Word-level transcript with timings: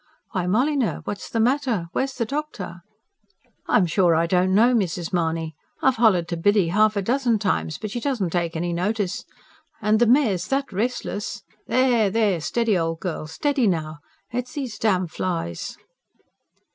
"Why, 0.31 0.47
Molyneux, 0.47 1.01
what's 1.03 1.29
the 1.29 1.39
matter? 1.39 1.85
Where's 1.91 2.15
the 2.15 2.25
doctor?" 2.25 2.81
"I'm 3.67 3.85
sure 3.85 4.15
I 4.15 4.25
don't 4.25 4.51
know, 4.55 4.73
Mrs. 4.73 5.13
Mahony. 5.13 5.53
I've 5.83 5.97
hollered 5.97 6.27
to 6.29 6.37
Biddy 6.37 6.69
half 6.69 6.95
a 6.95 7.03
dozen 7.03 7.37
times, 7.37 7.77
but 7.77 7.91
she 7.91 7.99
doesn't 7.99 8.31
take 8.31 8.55
any 8.55 8.73
notice. 8.73 9.25
And 9.79 9.99
the 9.99 10.07
mare's 10.07 10.47
that 10.47 10.73
restless.... 10.73 11.43
There, 11.67 12.09
there, 12.09 12.41
steady 12.41 12.75
old 12.75 12.99
girl, 12.99 13.27
steady 13.27 13.67
now! 13.67 13.99
It's 14.31 14.53
these 14.53 14.79
damn 14.79 15.05
flies." 15.05 15.77